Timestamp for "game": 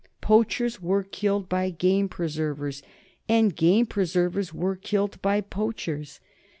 1.69-2.09, 3.55-3.85